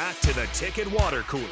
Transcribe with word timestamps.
back 0.00 0.18
to 0.18 0.32
the 0.32 0.46
Ticket 0.54 0.90
Water 0.90 1.20
Cooler 1.24 1.44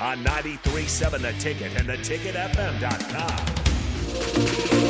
on 0.00 0.24
93.7 0.24 1.20
The 1.20 1.32
Ticket 1.38 1.76
and 1.76 1.88
theticketfm.com. 1.88 4.87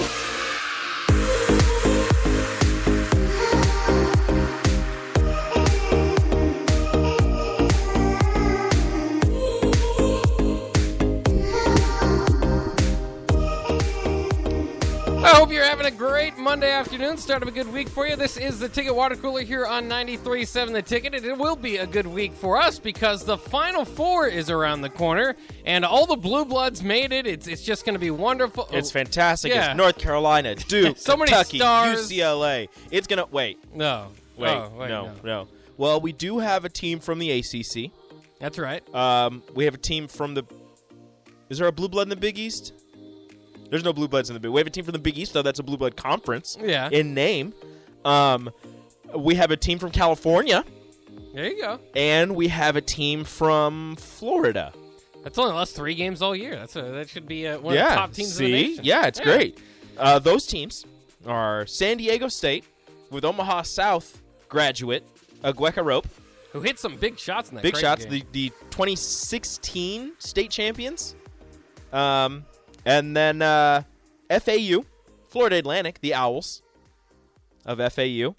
a 15.88 15.90
great 15.90 16.36
Monday 16.36 16.70
afternoon. 16.70 17.16
Start 17.16 17.40
of 17.40 17.48
a 17.48 17.50
good 17.50 17.72
week 17.72 17.88
for 17.88 18.06
you. 18.06 18.14
This 18.14 18.36
is 18.36 18.58
the 18.58 18.68
Ticket 18.68 18.94
Water 18.94 19.16
Cooler 19.16 19.40
here 19.40 19.64
on 19.64 19.88
93.7 19.88 20.72
The 20.74 20.82
Ticket. 20.82 21.14
And 21.14 21.24
it 21.24 21.38
will 21.38 21.56
be 21.56 21.78
a 21.78 21.86
good 21.86 22.06
week 22.06 22.34
for 22.34 22.58
us 22.58 22.78
because 22.78 23.24
the 23.24 23.38
Final 23.38 23.86
Four 23.86 24.26
is 24.26 24.50
around 24.50 24.82
the 24.82 24.90
corner 24.90 25.34
and 25.64 25.86
all 25.86 26.04
the 26.04 26.16
Blue 26.16 26.44
Bloods 26.44 26.82
made 26.82 27.14
it. 27.14 27.26
It's, 27.26 27.46
it's 27.46 27.62
just 27.62 27.86
going 27.86 27.94
to 27.94 27.98
be 27.98 28.10
wonderful. 28.10 28.68
It's 28.70 28.90
fantastic. 28.90 29.50
Yeah. 29.50 29.70
It's 29.70 29.78
North 29.78 29.96
Carolina, 29.96 30.54
Duke, 30.68 30.98
So 30.98 31.16
many 31.16 31.30
Kentucky, 31.30 31.56
stars. 31.56 32.10
UCLA. 32.10 32.68
It's 32.90 33.06
gonna 33.06 33.24
wait, 33.30 33.58
No. 33.74 34.08
wait, 34.36 34.50
Oh, 34.50 34.70
wait, 34.76 34.88
no, 34.90 35.12
no, 35.24 35.48
Well, 35.78 36.02
we 36.02 36.12
do 36.12 36.38
have 36.38 36.66
a 36.66 36.68
team 36.68 37.00
from 37.00 37.18
the 37.18 37.30
ACC. 37.30 37.92
That's 38.40 38.58
right. 38.58 38.82
Um, 38.94 39.42
we 39.54 39.64
have 39.64 39.72
a 39.74 39.78
team 39.78 40.06
from 40.06 40.34
the. 40.34 40.44
Is 41.48 41.56
there 41.58 41.66
a 41.66 41.72
blue 41.72 41.88
blood 41.88 42.02
in 42.02 42.08
the 42.10 42.16
Big 42.16 42.38
East? 42.38 42.74
There's 43.70 43.84
no 43.84 43.92
blue 43.92 44.08
bloods 44.08 44.30
in 44.30 44.34
the 44.34 44.40
Big. 44.40 44.50
We 44.50 44.60
have 44.60 44.66
a 44.66 44.70
team 44.70 44.84
from 44.84 44.92
the 44.92 44.98
Big 44.98 45.18
East, 45.18 45.32
though. 45.34 45.42
That's 45.42 45.58
a 45.58 45.62
blue 45.62 45.76
blood 45.76 45.96
conference. 45.96 46.56
Yeah. 46.60 46.88
In 46.90 47.14
name, 47.14 47.52
um, 48.04 48.50
we 49.14 49.34
have 49.34 49.50
a 49.50 49.56
team 49.56 49.78
from 49.78 49.90
California, 49.90 50.64
There 51.34 51.46
you 51.46 51.60
go. 51.60 51.78
and 51.94 52.34
we 52.34 52.48
have 52.48 52.76
a 52.76 52.80
team 52.80 53.24
from 53.24 53.96
Florida. 53.96 54.72
That's 55.22 55.38
only 55.38 55.52
lost 55.52 55.74
three 55.76 55.94
games 55.94 56.22
all 56.22 56.34
year. 56.34 56.54
That's 56.56 56.76
a, 56.76 56.82
that 56.82 57.08
should 57.10 57.26
be 57.26 57.46
uh, 57.46 57.58
one 57.58 57.74
yeah. 57.74 57.84
of 57.84 57.90
the 57.90 57.96
top 57.96 58.12
teams 58.12 58.34
See, 58.34 58.44
in 58.46 58.50
the 58.52 58.62
nation. 58.68 58.84
yeah, 58.84 59.06
it's 59.06 59.20
great. 59.20 59.58
Uh, 59.96 60.18
those 60.18 60.46
teams 60.46 60.86
are 61.26 61.66
San 61.66 61.96
Diego 61.98 62.28
State 62.28 62.64
with 63.10 63.24
Omaha 63.24 63.62
South 63.62 64.22
graduate 64.48 65.04
Aguek 65.42 65.74
Arop. 65.74 66.04
Who 66.52 66.60
hit 66.60 66.78
some 66.78 66.96
big 66.96 67.18
shots 67.18 67.50
in 67.50 67.56
that 67.56 67.62
Big 67.62 67.74
Creighton 67.74 67.90
shots. 67.90 68.04
game. 68.06 68.24
The 68.32 68.48
the 68.48 68.52
2016 68.70 70.12
state 70.18 70.50
champions. 70.50 71.14
Um, 71.92 72.44
and 72.88 73.14
then 73.14 73.42
uh, 73.42 73.82
FAU, 74.30 74.84
Florida 75.28 75.56
Atlantic, 75.56 76.00
the 76.00 76.14
Owls 76.14 76.62
of 77.66 77.78
FAU. 77.92 78.34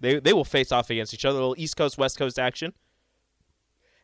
They 0.00 0.20
they 0.20 0.32
will 0.32 0.44
face 0.44 0.70
off 0.70 0.90
against 0.90 1.14
each 1.14 1.24
other. 1.24 1.38
A 1.38 1.40
little 1.40 1.54
East 1.58 1.76
Coast 1.76 1.96
West 1.96 2.18
Coast 2.18 2.38
action. 2.38 2.74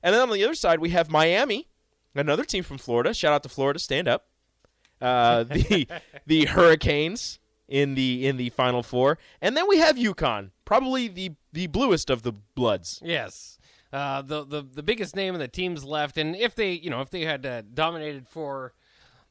And 0.03 0.15
then 0.15 0.23
on 0.23 0.31
the 0.31 0.43
other 0.43 0.55
side 0.55 0.81
we 0.81 0.91
have 0.91 1.11
Miami, 1.11 1.69
another 2.15 2.45
team 2.45 2.65
from 2.65 2.79
Florida. 2.79 3.13
Shout 3.13 3.33
out 3.33 3.43
to 3.43 3.49
Florida, 3.49 3.79
stand 3.79 4.09
up. 4.09 4.27
Uh, 5.01 5.45
the 5.45 5.87
the 6.27 6.47
Hurricanes 6.47 7.39
in 7.69 7.95
the 7.95 8.27
in 8.27 8.39
the 8.39 8.49
Final 8.51 8.83
Four, 8.83 9.19
and 9.43 9.55
then 9.55 9.69
we 9.69 9.79
have 9.79 9.97
UConn, 9.97 10.51
probably 10.65 11.09
the 11.09 11.33
the 11.53 11.67
bluest 11.67 12.09
of 12.09 12.23
the 12.23 12.33
Bloods. 12.33 13.01
Yes. 13.05 13.59
Uh, 13.93 14.23
the, 14.23 14.45
the 14.45 14.63
the 14.63 14.83
biggest 14.83 15.15
name 15.15 15.35
in 15.35 15.41
the 15.41 15.47
teams 15.47 15.85
left, 15.85 16.17
and 16.17 16.35
if 16.35 16.55
they 16.55 16.73
you 16.73 16.91
know 16.91 17.03
if 17.03 17.11
they 17.11 17.21
had 17.21 17.45
uh, 17.47 17.63
dominated 17.75 18.27
for 18.27 18.73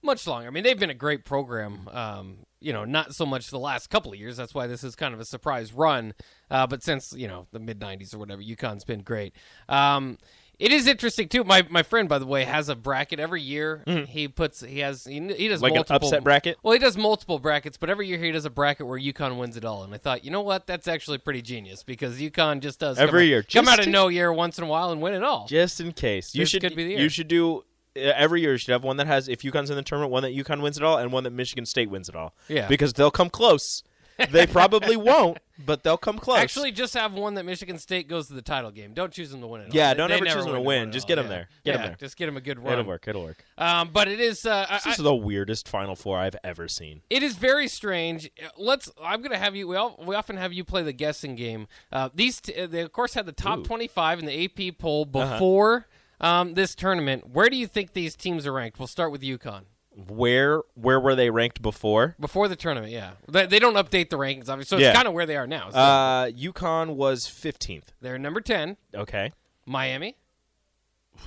much 0.04 0.28
longer, 0.28 0.48
I 0.48 0.52
mean 0.52 0.64
they've 0.64 0.80
been 0.80 0.90
a 0.90 0.94
great 0.96 1.26
program. 1.26 1.88
Um, 1.92 2.38
you 2.60 2.72
know, 2.72 2.86
not 2.86 3.14
so 3.14 3.26
much 3.26 3.50
the 3.50 3.60
last 3.60 3.90
couple 3.90 4.14
of 4.14 4.18
years. 4.20 4.38
That's 4.38 4.54
why 4.54 4.68
this 4.68 4.84
is 4.86 4.96
kind 4.96 5.14
of 5.14 5.20
a 5.20 5.26
surprise 5.26 5.74
run. 5.74 6.14
Uh, 6.50 6.66
but 6.66 6.82
since 6.82 7.14
you 7.14 7.28
know 7.28 7.48
the 7.52 7.60
mid 7.60 7.80
'90s 7.80 8.14
or 8.16 8.20
whatever, 8.20 8.42
UConn's 8.42 8.86
been 8.86 9.02
great. 9.02 9.34
Um, 9.68 10.18
it 10.60 10.72
is 10.72 10.88
interesting 10.88 11.28
too. 11.28 11.44
My 11.44 11.66
my 11.70 11.84
friend, 11.84 12.08
by 12.08 12.20
the 12.20 12.26
way, 12.26 12.46
has 12.46 12.70
a 12.70 12.76
bracket 12.76 13.20
every 13.20 13.42
year. 13.42 13.84
He 14.08 14.30
puts 14.30 14.62
he 14.62 14.80
has 14.80 15.04
he, 15.04 15.20
he 15.34 15.48
does. 15.50 15.62
Like 15.62 15.72
an 15.72 15.78
multiple 15.80 16.08
upset 16.08 16.24
bracket? 16.24 16.58
Well, 16.64 16.72
he 16.74 16.80
does 16.80 16.96
multiple 16.96 17.38
brackets, 17.40 17.76
but 17.76 17.90
every 17.90 18.08
year 18.08 18.18
he 18.20 18.32
does 18.32 18.46
a 18.46 18.50
bracket 18.50 18.88
where 18.88 18.98
UConn 19.00 19.38
wins 19.38 19.58
it 19.58 19.66
all. 19.66 19.84
And 19.84 19.94
I 19.94 19.98
thought, 19.98 20.24
you 20.24 20.32
know 20.32 20.42
what, 20.42 20.66
that's 20.68 20.88
actually 20.88 21.18
pretty 21.18 21.42
genius 21.42 21.84
because 21.84 22.18
UConn 22.20 22.62
just 22.62 22.80
does 22.80 22.98
come 22.98 23.08
Every 23.08 23.24
out- 23.24 23.28
year. 23.28 23.44
come 23.44 23.68
out 23.68 23.80
of 23.80 23.88
no 23.88 24.08
year 24.08 24.32
once 24.32 24.58
in 24.58 24.64
a 24.64 24.68
while 24.68 24.92
and 24.92 25.02
win 25.02 25.16
it 25.16 25.24
all. 25.24 25.48
Just 25.48 25.82
in 25.82 25.92
case, 25.92 26.34
you 26.36 26.44
This 26.44 26.50
should 26.52 26.62
could 26.62 26.76
be 26.78 26.84
the 26.86 26.90
year. 26.92 27.00
you 27.00 27.10
should 27.10 27.28
do 27.28 27.66
every 27.96 28.42
year. 28.42 28.52
You 28.54 28.58
should 28.58 28.72
have 28.72 28.84
one 28.84 28.98
that 28.98 29.08
has 29.08 29.28
if 29.28 29.42
UConn's 29.42 29.70
in 29.70 29.76
the 29.76 29.84
tournament, 29.84 30.12
one 30.12 30.24
that 30.24 30.36
UConn 30.36 30.62
wins 30.62 30.78
it 30.78 30.84
all, 30.84 30.98
and 30.98 31.12
one 31.12 31.24
that 31.24 31.32
Michigan 31.32 31.66
State 31.66 31.90
wins 31.90 32.10
it 32.10 32.16
all. 32.16 32.34
Yeah. 32.48 32.68
because 32.68 32.94
they'll 32.94 33.12
come 33.12 33.30
close. 33.30 33.84
they 34.30 34.46
probably 34.46 34.96
won't, 35.10 35.40
but 35.66 35.82
they'll 35.82 35.98
come 35.98 36.20
close. 36.20 36.38
Actually, 36.38 36.72
just 36.72 36.94
have 36.94 37.14
one 37.16 37.34
that 37.34 37.46
Michigan 37.46 37.80
State 37.80 38.08
goes 38.08 38.28
to 38.28 38.34
the 38.34 38.44
title 38.44 38.70
game. 38.70 38.94
Don't 38.94 39.12
choose 39.12 39.32
them 39.32 39.42
to 39.42 39.48
win 39.48 39.62
it. 39.62 39.74
Yeah, 39.74 39.92
They- 39.92 39.98
don't 39.98 40.10
they 40.10 40.16
ever 40.18 40.26
never 40.26 40.36
choose 40.38 40.46
them 40.46 40.54
to 40.54 40.62
win 40.62 40.90
it 40.90 40.92
Just 40.92 41.06
all. 41.06 41.08
get 41.08 41.18
'em 41.18 41.26
Yeah. 41.26 41.30
there. 41.30 41.48
Get 41.66 41.76
Yeah, 41.80 41.88
there. 41.88 41.96
Just 42.00 42.16
get 42.16 42.28
them 42.28 42.38
a 42.38 42.42
good 42.42 42.60
run. 42.64 42.74
it'll 42.74 42.86
work. 42.86 43.08
It'll 43.08 43.24
work. 43.24 43.44
Um, 43.58 43.90
but 43.92 44.08
it 44.08 44.20
is. 44.20 44.46
Uh, 44.46 44.68
I- 44.70 44.76
This 44.86 45.00
is 45.00 45.04
the 45.04 45.16
weirdest 45.16 45.68
Final 45.68 45.96
Four 45.96 46.20
I've 46.20 46.36
ever 46.44 46.68
seen. 46.68 47.02
It 47.10 47.24
is 47.24 47.36
very 47.38 47.68
strange. 47.68 48.30
Uh, 48.40 48.50
Let's. 48.56 48.92
I'm 49.04 49.24
gonna 49.24 49.40
have 49.40 49.56
you. 49.56 49.68
We, 49.68 49.78
all, 49.78 50.00
we 50.06 50.14
often 50.14 50.38
have 50.38 50.54
you 50.54 50.64
play 50.64 50.84
the 50.84 50.94
guessing 50.94 51.36
game. 51.36 51.68
Uh, 51.92 52.10
these, 52.14 52.40
t- 52.40 52.54
uh, 52.56 52.68
they 52.68 52.82
of 52.82 52.92
course 52.92 53.16
had 53.16 53.26
the 53.26 53.32
top 53.32 53.58
Ooh. 53.58 53.62
Uh-huh. 53.62 53.68
25 53.68 54.20
in 54.20 54.26
the 54.28 54.46
AP 54.46 54.78
poll 54.78 55.06
before 55.06 55.88
um, 56.24 56.54
this 56.56 56.74
tournament. 56.74 57.30
Where 57.30 57.50
do 57.50 57.56
you 57.58 57.68
think 57.68 57.94
these 57.94 58.16
teams 58.16 58.48
are 58.48 58.54
ranked? 58.54 58.80
We'll 58.80 58.88
start 58.88 59.12
with 59.12 59.22
UConn. 59.22 59.64
Where 59.96 60.62
where 60.74 61.00
were 61.00 61.14
they 61.14 61.30
ranked 61.30 61.62
before? 61.62 62.16
Before 62.20 62.48
the 62.48 62.56
tournament, 62.56 62.92
yeah. 62.92 63.12
They, 63.30 63.46
they 63.46 63.60
don't 63.60 63.76
update 63.76 64.10
the 64.10 64.18
rankings, 64.18 64.50
obviously, 64.50 64.78
so 64.78 64.82
Yeah. 64.82 64.90
it's 64.90 64.96
kind 64.96 65.08
of 65.08 65.14
where 65.14 65.28
they 65.28 65.36
are 65.38 65.46
now. 65.46 65.70
So 65.70 65.78
Uh, 65.78 66.30
UConn 66.32 66.96
was 66.96 67.28
15th. 67.28 67.90
they're 68.02 68.18
number 68.18 68.42
10. 68.42 68.78
Okay, 68.96 69.32
Miami, 69.68 70.16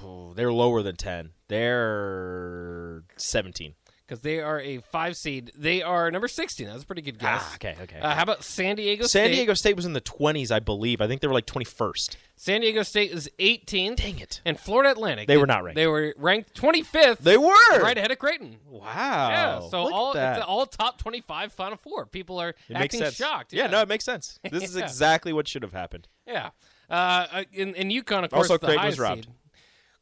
Ooh, 0.04 0.32
they're 0.34 0.52
lower 0.52 0.82
than 0.82 0.96
10. 0.96 1.30
They're 1.46 3.04
17. 3.16 3.74
Because 4.06 4.20
they 4.20 4.40
are 4.40 4.60
a 4.60 4.78
five 4.78 5.16
seed. 5.16 5.50
They 5.56 5.82
are 5.82 6.10
number 6.10 6.28
16. 6.28 6.66
That's 6.66 6.82
a 6.82 6.86
pretty 6.86 7.02
good 7.02 7.18
guess. 7.18 7.42
Ah, 7.44 7.54
okay, 7.56 7.74
okay. 7.82 7.98
Uh, 7.98 8.14
how 8.14 8.22
about 8.22 8.44
San 8.44 8.76
Diego 8.76 9.02
San 9.06 9.26
State? 9.26 9.34
Diego 9.34 9.54
State 9.54 9.76
was 9.76 9.84
in 9.84 9.92
the 9.92 10.00
20s, 10.00 10.50
I 10.50 10.60
believe. 10.60 11.00
I 11.00 11.08
think 11.08 11.20
they 11.20 11.26
were 11.26 11.34
like 11.34 11.46
21st. 11.46 12.16
San 12.36 12.60
Diego 12.60 12.82
State 12.82 13.10
is 13.10 13.28
18th. 13.38 13.96
Dang 13.96 14.18
it. 14.18 14.40
And 14.44 14.58
Florida 14.60 14.92
Atlantic. 14.92 15.26
They 15.26 15.36
were 15.36 15.46
not 15.46 15.64
ranked. 15.64 15.76
They 15.76 15.86
were 15.86 16.14
ranked 16.18 16.54
25th. 16.54 17.18
They 17.18 17.36
were 17.36 17.52
right 17.80 17.96
ahead 17.96 18.10
of 18.10 18.18
Creighton. 18.18 18.56
Wow. 18.68 18.84
Yeah, 19.30 19.68
so 19.68 19.84
Look 19.84 19.92
all 19.92 20.12
it's 20.12 20.44
all 20.44 20.66
top 20.66 20.98
25 20.98 21.52
Final 21.52 21.76
Four. 21.76 22.06
People 22.06 22.38
are 22.38 22.50
It 22.68 22.76
acting 22.76 23.02
shocked. 23.10 23.52
Yeah. 23.52 23.64
Yeah, 23.64 23.70
no, 23.70 23.80
it 23.80 23.88
makes 23.88 24.04
sense. 24.04 24.38
This 24.48 24.64
is 24.64 24.76
exactly 24.76 25.32
what 25.32 25.48
should 25.48 25.62
have 25.62 25.72
happened. 25.72 26.08
Yeah. 26.26 26.50
Uh, 26.88 26.92
uh, 27.32 27.44
in, 27.52 27.74
in 27.74 27.88
UConn, 27.88 28.24
of 28.24 28.30
course, 28.30 28.50
Also, 28.50 28.58
the 28.58 28.66
Creighton 28.66 28.86
was 28.86 28.98
robbed. 28.98 29.24
seed. 29.24 29.34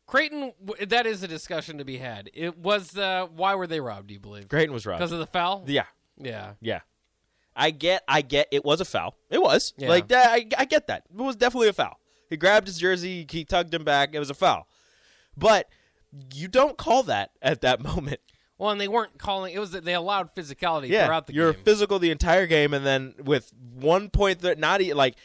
Creighton, 0.06 0.52
that 0.88 1.06
is 1.06 1.22
a 1.22 1.28
discussion 1.28 1.78
to 1.78 1.84
be 1.84 1.96
had. 1.98 2.30
It 2.34 2.58
was, 2.58 2.96
uh, 2.96 3.26
why 3.34 3.54
were 3.54 3.66
they 3.66 3.80
robbed, 3.80 4.08
do 4.08 4.14
you 4.14 4.20
believe? 4.20 4.48
Creighton 4.48 4.72
was 4.74 4.84
robbed. 4.86 4.98
Because 4.98 5.12
of 5.12 5.18
the 5.18 5.26
foul? 5.26 5.64
Yeah, 5.66 5.84
Yeah. 6.18 6.52
yeah. 6.60 6.80
I 7.56 7.70
get, 7.70 8.02
I 8.08 8.20
get. 8.22 8.48
It 8.50 8.64
was 8.64 8.80
a 8.80 8.84
foul. 8.84 9.14
It 9.30 9.40
was 9.40 9.72
Yeah. 9.78 9.88
like 9.88 10.08
that. 10.08 10.28
I, 10.30 10.46
I 10.58 10.64
get 10.64 10.88
that. 10.88 11.04
It 11.08 11.22
was 11.22 11.36
definitely 11.36 11.68
a 11.68 11.72
foul. 11.72 11.98
He 12.28 12.36
grabbed 12.36 12.66
his 12.66 12.78
jersey. 12.78 13.26
He 13.30 13.44
tugged 13.44 13.72
him 13.72 13.84
back. 13.84 14.10
It 14.12 14.18
was 14.18 14.28
a 14.30 14.34
foul. 14.34 14.66
But 15.36 15.68
you 16.34 16.48
don't 16.48 16.76
call 16.76 17.04
that 17.04 17.30
at 17.40 17.60
that 17.60 17.80
moment. 17.82 18.20
Well, 18.58 18.70
and 18.70 18.80
they 18.80 18.88
weren't 18.88 19.18
calling, 19.18 19.52
it 19.54 19.58
was 19.58 19.70
that 19.72 19.84
they 19.84 19.94
allowed 19.94 20.34
physicality 20.34 20.88
Yeah, 20.88 21.06
throughout 21.06 21.26
the 21.26 21.32
game. 21.32 21.42
you're 21.42 21.52
physical 21.54 21.98
the 21.98 22.10
entire 22.10 22.46
game, 22.46 22.72
and 22.74 22.84
then 22.86 23.14
with 23.24 23.52
one 23.74 24.10
point, 24.10 24.42
th- 24.42 24.58
not 24.58 24.80
e- 24.80 24.94
like 24.94 25.16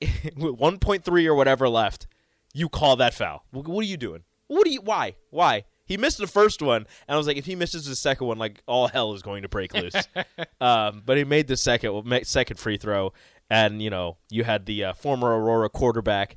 with 0.36 0.54
one 0.56 0.78
point 0.78 1.04
three 1.04 1.26
or 1.26 1.34
whatever 1.34 1.68
left, 1.68 2.06
you 2.52 2.68
call 2.68 2.96
that 2.96 3.14
foul. 3.14 3.44
What 3.50 3.82
are 3.82 3.88
you 3.88 3.96
doing? 3.96 4.24
What 4.48 4.64
do 4.64 4.70
you? 4.70 4.80
Why? 4.80 5.16
Why? 5.30 5.64
He 5.84 5.96
missed 5.96 6.18
the 6.18 6.26
first 6.26 6.62
one, 6.62 6.86
and 7.08 7.14
I 7.14 7.16
was 7.16 7.26
like, 7.26 7.36
if 7.36 7.44
he 7.44 7.56
misses 7.56 7.86
the 7.86 7.96
second 7.96 8.26
one, 8.26 8.38
like 8.38 8.62
all 8.66 8.88
hell 8.88 9.14
is 9.14 9.22
going 9.22 9.42
to 9.42 9.48
break 9.48 9.74
loose. 9.74 9.94
um, 10.60 11.02
but 11.04 11.16
he 11.16 11.24
made 11.24 11.48
the 11.48 11.56
second 11.56 12.26
second 12.26 12.58
free 12.58 12.76
throw, 12.76 13.12
and 13.50 13.82
you 13.82 13.90
know 13.90 14.16
you 14.30 14.44
had 14.44 14.66
the 14.66 14.84
uh, 14.84 14.92
former 14.94 15.28
Aurora 15.28 15.68
quarterback, 15.68 16.36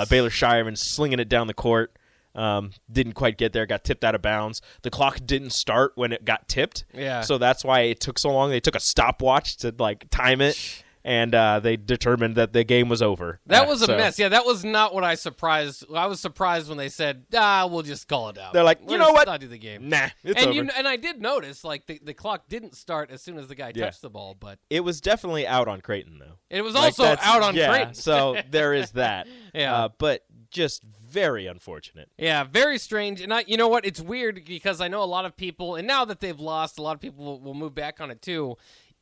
uh, 0.00 0.06
Baylor 0.06 0.30
Scheierman, 0.30 0.78
slinging 0.78 1.20
it 1.20 1.28
down 1.28 1.46
the 1.46 1.54
court. 1.54 1.96
Um, 2.34 2.72
didn't 2.90 3.14
quite 3.14 3.38
get 3.38 3.54
there, 3.54 3.64
got 3.64 3.82
tipped 3.82 4.04
out 4.04 4.14
of 4.14 4.20
bounds. 4.20 4.60
The 4.82 4.90
clock 4.90 5.20
didn't 5.24 5.50
start 5.50 5.92
when 5.94 6.12
it 6.12 6.24
got 6.24 6.48
tipped. 6.48 6.84
Yeah. 6.92 7.22
So 7.22 7.38
that's 7.38 7.64
why 7.64 7.80
it 7.80 8.00
took 8.00 8.18
so 8.18 8.30
long. 8.30 8.50
They 8.50 8.60
took 8.60 8.74
a 8.74 8.80
stopwatch 8.80 9.56
to 9.58 9.74
like 9.78 10.10
time 10.10 10.42
it, 10.42 10.84
and 11.08 11.36
uh, 11.36 11.60
they 11.60 11.76
determined 11.76 12.34
that 12.34 12.52
the 12.52 12.64
game 12.64 12.88
was 12.88 13.00
over. 13.00 13.38
That 13.46 13.64
Uh, 13.64 13.68
was 13.68 13.80
a 13.80 13.86
so 13.86 13.96
mess. 13.96 14.18
Yeah, 14.18 14.28
that 14.30 14.44
was 14.44 14.64
not 14.64 14.92
what 14.92 15.04
I 15.04 15.14
surprised. 15.14 15.84
I 15.94 16.06
was 16.06 16.18
surprised 16.18 16.68
when 16.68 16.76
they 16.78 16.88
said, 16.88 17.26
"Ah, 17.32 17.68
we'll 17.70 17.82
just 17.82 18.08
call 18.08 18.28
it 18.28 18.36
out." 18.38 18.52
They're 18.52 18.64
like, 18.64 18.80
We'll 18.82 18.92
"You 18.92 18.98
know 18.98 19.12
what? 19.12 19.28
Not 19.28 19.38
do 19.40 19.46
the 19.46 19.56
game." 19.56 19.88
Nah, 19.88 20.08
it's 20.24 20.40
and 20.40 20.48
over. 20.50 20.52
you 20.52 20.68
and 20.76 20.88
I 20.88 20.96
did 20.96 21.22
notice 21.22 21.62
like 21.62 21.86
the, 21.86 22.00
the 22.02 22.12
clock 22.12 22.48
didn't 22.48 22.74
start 22.74 23.10
as 23.12 23.22
soon 23.22 23.38
as 23.38 23.46
the 23.46 23.54
guy 23.54 23.70
Yeah. 23.74 23.84
touched 23.84 24.02
the 24.02 24.10
ball, 24.10 24.34
but 24.38 24.58
it 24.68 24.80
was 24.80 25.00
definitely 25.00 25.46
out 25.46 25.68
on 25.68 25.80
Creighton 25.80 26.18
though. 26.18 26.38
it 26.50 26.62
was 26.62 26.74
Like, 26.74 26.84
also 26.98 27.16
out 27.22 27.42
on 27.42 27.54
yeah, 27.54 27.68
Creighton. 27.68 27.94
so 27.94 28.36
there 28.50 28.74
is 28.74 28.90
that. 28.92 29.28
Yeah. 29.54 29.74
Uh, 29.74 29.88
but 29.96 30.24
just 30.50 30.82
very 30.84 31.46
unfortunate. 31.46 32.10
Yeah, 32.18 32.44
very 32.44 32.78
strange. 32.78 33.20
And 33.20 33.32
I, 33.32 33.44
you 33.46 33.56
know 33.56 33.68
what? 33.68 33.84
It's 33.86 34.00
weird 34.00 34.44
because 34.44 34.80
I 34.82 34.88
know 34.88 35.02
a 35.02 35.04
lot 35.04 35.24
of 35.24 35.36
people, 35.36 35.76
and 35.76 35.86
now 35.86 36.04
that 36.04 36.20
they've 36.20 36.38
lost, 36.38 36.78
a 36.78 36.82
lot 36.82 36.94
of 36.94 37.00
people 37.00 37.24
will, 37.24 37.40
will 37.40 37.54
move 37.54 37.74
back 37.74 38.00
on 38.00 38.10
it 38.10 38.20
too. 38.22 38.56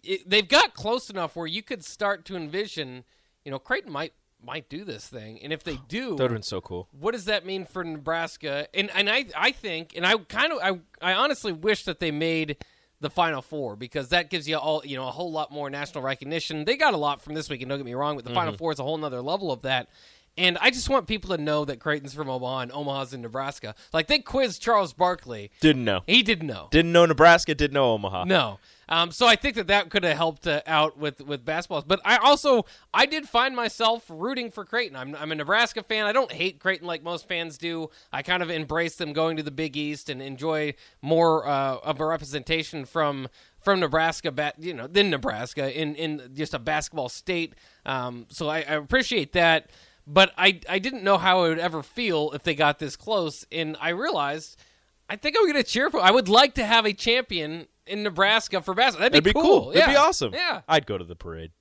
It, 0.06 0.28
they've 0.28 0.48
got 0.48 0.74
close 0.74 1.10
enough 1.10 1.36
where 1.36 1.46
you 1.46 1.62
could 1.62 1.84
start 1.84 2.24
to 2.26 2.36
envision, 2.36 3.04
you 3.44 3.50
know, 3.50 3.58
Creighton 3.58 3.92
might 3.92 4.12
might 4.42 4.68
do 4.68 4.84
this 4.84 5.06
thing, 5.08 5.40
and 5.42 5.52
if 5.52 5.64
they 5.64 5.78
do, 5.88 6.10
That 6.10 6.10
would 6.10 6.20
have 6.22 6.30
been 6.32 6.42
so 6.42 6.60
cool. 6.60 6.88
what 6.92 7.12
does 7.12 7.24
that 7.24 7.46
mean 7.46 7.64
for 7.64 7.82
Nebraska? 7.82 8.68
And 8.74 8.90
and 8.94 9.08
I 9.08 9.26
I 9.36 9.52
think, 9.52 9.96
and 9.96 10.06
I 10.06 10.16
kind 10.16 10.52
of 10.52 10.58
I 10.62 11.12
I 11.12 11.14
honestly 11.14 11.52
wish 11.52 11.84
that 11.84 12.00
they 12.00 12.10
made 12.10 12.58
the 13.00 13.10
Final 13.10 13.42
Four 13.42 13.76
because 13.76 14.10
that 14.10 14.30
gives 14.30 14.48
you 14.48 14.56
all 14.56 14.82
you 14.84 14.96
know 14.96 15.08
a 15.08 15.10
whole 15.10 15.32
lot 15.32 15.50
more 15.50 15.70
national 15.70 16.04
recognition. 16.04 16.64
They 16.64 16.76
got 16.76 16.94
a 16.94 16.98
lot 16.98 17.22
from 17.22 17.34
this 17.34 17.48
week, 17.48 17.62
and 17.62 17.68
don't 17.68 17.78
get 17.78 17.86
me 17.86 17.94
wrong, 17.94 18.16
but 18.16 18.24
the 18.24 18.34
Final 18.34 18.52
mm-hmm. 18.52 18.58
Four 18.58 18.72
is 18.72 18.78
a 18.78 18.82
whole 18.82 18.98
nother 18.98 19.22
level 19.22 19.50
of 19.50 19.62
that. 19.62 19.88
And 20.36 20.58
I 20.60 20.70
just 20.70 20.88
want 20.88 21.06
people 21.06 21.36
to 21.36 21.40
know 21.40 21.64
that 21.64 21.78
Creighton's 21.78 22.12
from 22.12 22.28
Omaha 22.28 22.58
and 22.60 22.72
Omaha's 22.72 23.14
in 23.14 23.22
Nebraska. 23.22 23.74
Like 23.92 24.08
they 24.08 24.18
quizzed 24.18 24.60
Charles 24.60 24.92
Barkley, 24.92 25.52
Didn't 25.60 25.84
know. 25.84 26.00
he 26.06 26.22
didn't 26.24 26.48
know. 26.48 26.68
Didn't 26.72 26.90
know 26.92 27.06
Nebraska. 27.06 27.54
Didn't 27.54 27.74
know 27.74 27.92
Omaha. 27.92 28.24
No. 28.24 28.58
Um, 28.88 29.12
so 29.12 29.26
I 29.26 29.36
think 29.36 29.54
that 29.54 29.68
that 29.68 29.88
could 29.90 30.04
have 30.04 30.16
helped 30.16 30.46
uh, 30.46 30.60
out 30.66 30.98
with 30.98 31.20
with 31.22 31.44
basketball. 31.44 31.84
But 31.86 32.00
I 32.04 32.16
also 32.16 32.66
I 32.92 33.06
did 33.06 33.26
find 33.28 33.54
myself 33.56 34.04
rooting 34.08 34.50
for 34.50 34.64
Creighton. 34.64 34.96
I'm 34.96 35.14
I'm 35.14 35.30
a 35.32 35.34
Nebraska 35.36 35.82
fan. 35.82 36.04
I 36.04 36.12
don't 36.12 36.30
hate 36.32 36.58
Creighton 36.58 36.86
like 36.86 37.02
most 37.02 37.26
fans 37.28 37.56
do. 37.56 37.88
I 38.12 38.22
kind 38.22 38.42
of 38.42 38.50
embrace 38.50 38.96
them 38.96 39.12
going 39.14 39.36
to 39.38 39.42
the 39.42 39.50
Big 39.52 39.76
East 39.76 40.10
and 40.10 40.20
enjoy 40.20 40.74
more 41.00 41.46
uh, 41.48 41.76
of 41.82 42.00
a 42.00 42.04
representation 42.04 42.84
from 42.84 43.28
from 43.60 43.80
Nebraska, 43.80 44.30
ba- 44.30 44.52
you 44.58 44.74
know, 44.74 44.86
than 44.86 45.08
Nebraska 45.10 45.72
in 45.80 45.94
in 45.94 46.32
just 46.34 46.52
a 46.52 46.58
basketball 46.58 47.08
state. 47.08 47.54
Um, 47.86 48.26
so 48.30 48.48
I, 48.48 48.58
I 48.58 48.74
appreciate 48.74 49.32
that. 49.32 49.70
But 50.06 50.32
I 50.36 50.60
I 50.68 50.78
didn't 50.78 51.02
know 51.02 51.16
how 51.18 51.44
I 51.44 51.48
would 51.48 51.58
ever 51.58 51.82
feel 51.82 52.30
if 52.32 52.42
they 52.42 52.54
got 52.54 52.78
this 52.78 52.96
close, 52.96 53.44
and 53.50 53.76
I 53.80 53.90
realized. 53.90 54.60
I 55.06 55.16
think 55.16 55.36
I'm 55.38 55.52
to 55.52 55.62
cheer 55.62 55.90
for. 55.90 56.00
I 56.00 56.10
would 56.10 56.30
like 56.30 56.54
to 56.54 56.64
have 56.64 56.86
a 56.86 56.94
champion 56.94 57.66
in 57.86 58.02
Nebraska 58.02 58.62
for 58.62 58.72
basketball. 58.72 59.10
That'd 59.10 59.22
be, 59.22 59.30
That'd 59.32 59.42
be 59.42 59.48
cool. 59.48 59.70
Yeah. 59.74 59.80
That'd 59.80 59.92
be 59.94 59.98
awesome. 59.98 60.32
Yeah. 60.32 60.62
I'd 60.66 60.86
go 60.86 60.96
to 60.96 61.04
the 61.04 61.14
parade. 61.14 61.52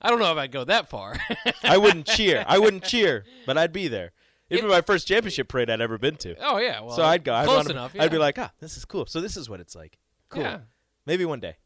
I 0.00 0.08
don't 0.08 0.20
know 0.20 0.30
if 0.30 0.38
I'd 0.38 0.52
go 0.52 0.62
that 0.62 0.88
far. 0.88 1.16
I 1.64 1.78
wouldn't 1.78 2.06
cheer. 2.06 2.44
I 2.46 2.60
wouldn't 2.60 2.84
cheer, 2.92 3.24
but 3.44 3.58
I'd 3.58 3.72
be 3.72 3.88
there. 3.88 4.12
It'd 4.48 4.64
be 4.64 4.70
my 4.70 4.82
first 4.82 5.08
championship 5.08 5.48
parade 5.48 5.68
I'd 5.68 5.80
ever 5.80 5.98
been 5.98 6.14
to. 6.18 6.36
oh 6.40 6.58
yeah. 6.58 6.80
Well, 6.80 6.94
so 6.94 7.02
I'd 7.02 7.24
go. 7.24 7.34
I'd, 7.34 7.46
Close 7.46 7.64
wanna- 7.64 7.70
enough. 7.70 7.96
I'd 7.98 8.12
be 8.12 8.18
like, 8.18 8.38
ah, 8.38 8.52
this 8.60 8.76
is 8.76 8.84
cool. 8.84 9.06
So 9.06 9.20
this 9.20 9.36
is 9.36 9.50
what 9.50 9.58
it's 9.58 9.74
like. 9.74 9.98
Cool. 10.28 10.42
Yeah. 10.42 10.58
Maybe 11.06 11.24
one 11.24 11.40
day. 11.40 11.56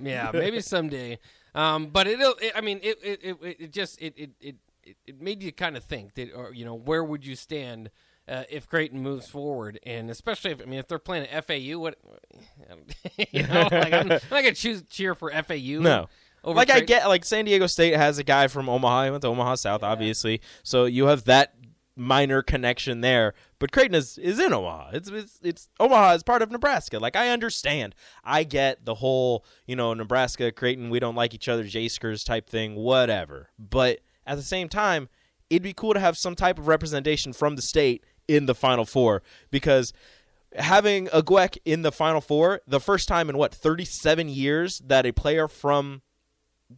yeah, 0.00 0.30
maybe 0.34 0.60
someday. 0.60 1.18
Um, 1.56 1.88
but 1.88 2.06
it'll. 2.06 2.34
It, 2.40 2.52
I 2.54 2.60
mean, 2.60 2.78
it 2.84 2.98
it, 3.02 3.20
it 3.24 3.36
it 3.62 3.72
just 3.72 4.00
it 4.00 4.14
it 4.16 4.30
it 4.40 4.56
it- 4.84 4.96
it 5.06 5.20
made 5.20 5.42
you 5.42 5.52
kind 5.52 5.76
of 5.76 5.84
think 5.84 6.14
that, 6.14 6.32
or 6.34 6.52
you 6.54 6.64
know, 6.64 6.74
where 6.74 7.04
would 7.04 7.24
you 7.26 7.36
stand? 7.36 7.90
Uh, 8.28 8.44
if 8.48 8.68
Creighton 8.68 9.00
moves 9.02 9.28
forward, 9.28 9.80
and 9.84 10.08
especially 10.08 10.52
if 10.52 10.62
I 10.62 10.64
mean 10.64 10.78
if 10.78 10.86
they're 10.86 11.00
playing 11.00 11.26
at 11.26 11.44
FAU, 11.44 11.78
what 11.80 11.98
you 13.32 13.42
know, 13.46 13.68
like 13.72 13.92
I'm, 13.92 14.02
I'm 14.02 14.08
not 14.08 14.20
gonna 14.30 14.52
choose 14.54 14.82
cheer 14.88 15.14
for 15.16 15.30
FAU. 15.30 15.80
No. 15.80 16.06
over 16.44 16.56
like 16.56 16.70
I 16.70 16.80
get, 16.80 17.08
like 17.08 17.24
San 17.24 17.44
Diego 17.46 17.66
State 17.66 17.94
has 17.96 18.18
a 18.18 18.24
guy 18.24 18.46
from 18.46 18.68
Omaha. 18.68 19.04
He 19.06 19.10
went 19.10 19.22
to 19.22 19.28
Omaha 19.28 19.56
South, 19.56 19.82
obviously. 19.82 20.40
So 20.62 20.84
you 20.84 21.06
have 21.06 21.24
that 21.24 21.54
minor 21.96 22.42
connection 22.42 23.00
there. 23.00 23.34
But 23.58 23.72
Creighton 23.72 23.94
is, 23.96 24.18
is 24.18 24.38
in 24.38 24.52
Omaha. 24.52 24.90
It's, 24.92 25.08
it's 25.08 25.38
it's 25.42 25.68
Omaha 25.80 26.12
is 26.14 26.22
part 26.22 26.42
of 26.42 26.50
Nebraska. 26.52 26.98
Like 27.00 27.16
I 27.16 27.28
understand. 27.30 27.94
I 28.24 28.44
get 28.44 28.84
the 28.84 28.94
whole 28.94 29.44
you 29.66 29.74
know 29.74 29.94
Nebraska 29.94 30.52
Creighton. 30.52 30.90
We 30.90 31.00
don't 31.00 31.16
like 31.16 31.34
each 31.34 31.48
other, 31.48 31.64
Jaskers 31.64 32.22
type 32.24 32.48
thing. 32.48 32.76
Whatever. 32.76 33.50
But 33.58 33.98
at 34.26 34.36
the 34.36 34.42
same 34.42 34.68
time, 34.68 35.08
it'd 35.50 35.62
be 35.62 35.72
cool 35.72 35.94
to 35.94 36.00
have 36.00 36.16
some 36.16 36.34
type 36.34 36.58
of 36.58 36.68
representation 36.68 37.32
from 37.32 37.56
the 37.56 37.62
state 37.62 38.04
in 38.28 38.46
the 38.46 38.54
Final 38.54 38.84
Four 38.84 39.22
because 39.50 39.92
having 40.56 41.08
Aguek 41.08 41.58
in 41.64 41.82
the 41.82 41.92
Final 41.92 42.20
Four, 42.20 42.60
the 42.66 42.80
first 42.80 43.08
time 43.08 43.28
in 43.28 43.36
what 43.36 43.54
37 43.54 44.28
years 44.28 44.80
that 44.86 45.06
a 45.06 45.12
player 45.12 45.48
from 45.48 46.02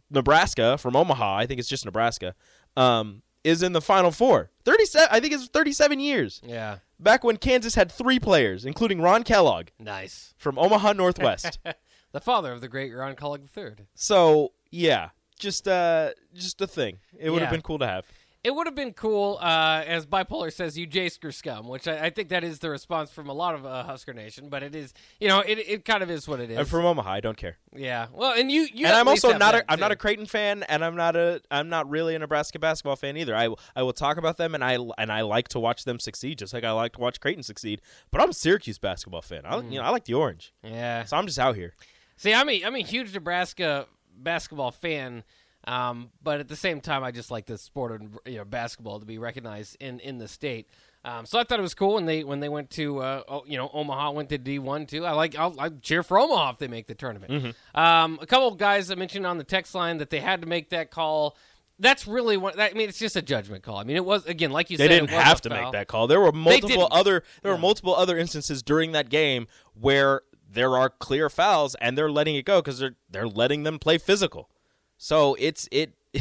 Nebraska, 0.09 0.77
from 0.77 0.95
Omaha, 0.95 1.37
I 1.37 1.45
think 1.45 1.59
it's 1.59 1.69
just 1.69 1.85
Nebraska, 1.85 2.35
um, 2.75 3.21
is 3.43 3.61
in 3.63 3.73
the 3.73 3.81
Final 3.81 4.11
Four. 4.11 4.51
37, 4.65 5.07
I 5.11 5.19
think 5.19 5.33
it's 5.33 5.47
37 5.47 5.99
years. 5.99 6.41
Yeah, 6.43 6.79
Back 6.99 7.23
when 7.23 7.37
Kansas 7.37 7.75
had 7.75 7.91
three 7.91 8.19
players, 8.19 8.65
including 8.65 9.01
Ron 9.01 9.23
Kellogg 9.23 9.67
nice. 9.79 10.33
from 10.37 10.57
Omaha 10.57 10.93
Northwest. 10.93 11.59
The 12.11 12.21
father 12.21 12.53
of 12.53 12.61
the 12.61 12.69
great 12.69 12.93
Ron 12.93 13.13
Kellogg 13.17 13.41
III. 13.57 13.87
so 13.93 14.53
yeah, 14.71 15.09
just 15.39 15.67
uh, 15.67 16.11
just 16.33 16.61
a 16.61 16.67
thing. 16.67 16.99
It 17.17 17.29
would 17.29 17.41
have 17.41 17.49
Yeah. 17.49 17.55
been 17.57 17.61
cool 17.61 17.79
to 17.79 17.87
have. 17.87 18.05
It 18.43 18.53
would 18.53 18.67
have 18.67 18.75
been 18.75 18.93
cool, 18.93 19.39
uh, 19.41 19.83
as 19.87 20.05
Bipolar 20.05 20.53
says, 20.53 20.77
you 20.77 20.85
Jasker 20.85 21.33
scum, 21.33 21.67
which 21.67 21.87
I, 21.87 22.05
I 22.05 22.09
think 22.11 22.29
that 22.29 22.43
is 22.43 22.59
the 22.59 22.69
response 22.69 23.09
from 23.09 23.27
a 23.27 23.33
lot 23.33 23.55
of 23.55 23.65
uh, 23.65 23.83
Husker 23.85 24.13
Nation. 24.13 24.49
But 24.49 24.61
it 24.61 24.75
is, 24.75 24.93
you 25.19 25.27
know, 25.27 25.39
it, 25.39 25.57
it 25.67 25.83
kind 25.83 26.03
of 26.03 26.11
is 26.11 26.27
what 26.27 26.39
it 26.39 26.51
is. 26.51 26.59
I'm 26.59 26.65
from 26.65 26.85
Omaha. 26.85 27.09
I 27.11 27.19
don't 27.21 27.35
care. 27.37 27.57
yeah. 27.75 28.05
Well, 28.13 28.33
and 28.39 28.51
you, 28.51 28.67
you 28.71 28.85
and 28.85 28.95
I'm 28.95 29.07
also 29.07 29.35
not 29.35 29.55
a 29.55 29.65
I'm 29.71 29.79
not 29.79 29.91
a 29.91 29.95
Creighton 29.95 30.27
fan, 30.27 30.61
and 30.69 30.85
I'm 30.85 30.95
not 30.95 31.15
a 31.15 31.41
I'm 31.49 31.69
not 31.69 31.89
really 31.89 32.13
a 32.13 32.19
Nebraska 32.19 32.59
basketball 32.59 32.95
fan 32.97 33.17
either. 33.17 33.35
I 33.35 33.47
will- 33.47 33.59
I 33.75 33.81
will 33.81 33.93
talk 33.93 34.17
about 34.17 34.37
them, 34.37 34.53
and 34.53 34.63
I 34.63 34.77
and 34.99 35.11
I 35.11 35.21
like 35.21 35.47
to 35.47 35.59
watch 35.59 35.83
them 35.85 35.97
succeed, 35.99 36.37
just 36.37 36.53
like 36.53 36.63
I 36.63 36.71
like 36.71 36.93
to 36.93 36.99
watch 36.99 37.19
Creighton 37.19 37.41
succeed. 37.41 37.81
But 38.11 38.21
I'm 38.21 38.29
a 38.29 38.33
Syracuse 38.33 38.77
basketball 38.77 39.23
fan. 39.23 39.41
I 39.45 39.55
Mm. 39.55 39.71
you 39.71 39.79
know 39.79 39.85
I 39.85 39.89
like 39.89 40.05
the 40.05 40.13
orange, 40.13 40.53
Yeah. 40.63 41.03
so 41.05 41.17
I'm 41.17 41.25
just 41.25 41.39
out 41.39 41.55
here. 41.55 41.73
See, 42.17 42.31
I'm 42.31 42.47
a 42.47 42.63
I'm 42.63 42.75
a 42.75 42.83
huge 42.83 43.11
Nebraska 43.15 43.87
basketball 44.17 44.71
fan, 44.71 45.23
um, 45.67 46.11
but 46.21 46.39
at 46.39 46.47
the 46.47 46.55
same 46.55 46.81
time, 46.81 47.03
I 47.03 47.11
just 47.11 47.31
like 47.31 47.45
the 47.45 47.57
sport 47.57 47.91
of 47.91 48.19
you 48.25 48.37
know 48.37 48.45
basketball 48.45 48.99
to 48.99 49.05
be 49.05 49.17
recognized 49.17 49.77
in, 49.79 49.99
in 49.99 50.17
the 50.17 50.27
state. 50.27 50.67
Um, 51.03 51.25
so 51.27 51.37
I 51.39 51.43
thought 51.43 51.59
it 51.59 51.61
was 51.63 51.75
cool 51.75 51.95
when 51.95 52.05
they 52.05 52.23
when 52.23 52.39
they 52.39 52.49
went 52.49 52.71
to 52.71 52.99
uh, 52.99 53.41
you 53.45 53.57
know 53.57 53.69
Omaha 53.73 54.11
went 54.11 54.29
to 54.29 54.37
D 54.37 54.57
one 54.59 54.85
too. 54.87 55.05
I 55.05 55.11
like 55.11 55.35
I'll, 55.35 55.53
I 55.59 55.69
cheer 55.69 56.01
for 56.03 56.19
Omaha 56.19 56.51
if 56.51 56.57
they 56.57 56.67
make 56.67 56.87
the 56.87 56.95
tournament. 56.95 57.55
Um, 57.75 58.17
a 58.21 58.25
couple 58.25 58.47
of 58.47 58.57
guys 58.57 58.89
I 58.91 58.95
mentioned 58.95 59.25
on 59.27 59.37
the 59.37 59.43
text 59.43 59.75
line 59.75 59.97
that 59.99 60.09
they 60.09 60.19
had 60.19 60.41
to 60.41 60.47
make 60.47 60.69
that 60.69 60.89
call. 60.91 61.35
That's 61.77 62.07
really 62.07 62.37
what 62.37 62.59
I 62.59 62.71
mean. 62.73 62.87
It's 62.89 62.97
just 62.97 63.15
a 63.17 63.21
judgment 63.21 63.61
call. 63.61 63.77
I 63.77 63.83
mean, 63.83 63.97
it 63.97 64.05
was 64.05 64.25
again 64.25 64.49
like 64.51 64.69
you 64.71 64.77
They 64.77 64.85
said. 64.85 64.89
didn't 64.89 65.09
it 65.09 65.15
was 65.15 65.23
have 65.23 65.41
to 65.41 65.49
foul. 65.49 65.63
make 65.63 65.71
that 65.73 65.87
call. 65.87 66.07
There 66.07 66.21
were 66.21 66.31
multiple 66.31 66.87
other 66.89 67.23
there 67.43 67.51
were 67.51 67.57
multiple 67.57 67.93
other 67.95 68.17
instances 68.17 68.63
during 68.63 68.93
that 68.93 69.09
game 69.09 69.47
where 69.79 70.21
there 70.55 70.77
are 70.77 70.89
clear 70.89 71.29
fouls, 71.29 71.75
and 71.75 71.97
they're 71.97 72.11
letting 72.11 72.35
it 72.35 72.45
go 72.45 72.61
because 72.61 72.79
they're 72.79 72.95
they're 73.09 73.27
letting 73.27 73.63
them 73.63 73.77
play 73.77 73.97
physical. 73.97 74.49
So 74.97 75.35
it's 75.39 75.69
it 75.71 75.93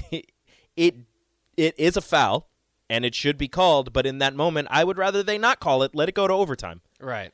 it 0.76 0.96
it 1.56 1.74
is 1.78 1.96
a 1.96 2.00
foul, 2.00 2.50
and 2.90 3.04
it 3.04 3.14
should 3.14 3.38
be 3.38 3.48
called. 3.48 3.92
But 3.92 4.06
in 4.06 4.18
that 4.18 4.34
moment, 4.34 4.68
I 4.70 4.84
would 4.84 4.98
rather 4.98 5.22
they 5.22 5.38
not 5.38 5.60
call 5.60 5.82
it. 5.82 5.94
Let 5.94 6.08
it 6.08 6.14
go 6.14 6.28
to 6.28 6.34
overtime. 6.34 6.82
Right. 7.00 7.32